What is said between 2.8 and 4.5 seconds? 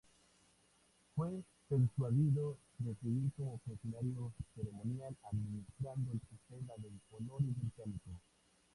seguir como funcionario